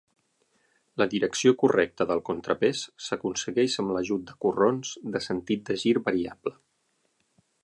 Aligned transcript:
La 1.01 1.05
direcció 1.11 1.53
correcta 1.63 2.07
del 2.13 2.23
contrapès 2.31 2.81
s'aconsegueix 3.09 3.77
amb 3.85 3.95
l'ajut 3.97 4.27
de 4.31 4.39
corrons 4.47 4.97
de 5.17 5.25
sentit 5.31 5.67
de 5.71 5.81
gir 5.85 5.95
variable. 6.11 6.61